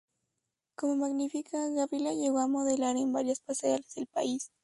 Como 0.75 0.95
Magnifica, 0.95 1.67
Gabriela 1.67 2.15
llegó 2.15 2.39
a 2.39 2.47
modelar 2.47 2.97
en 2.97 3.13
varias 3.13 3.39
pasarelas 3.39 3.93
del 3.93 4.07
país. 4.07 4.49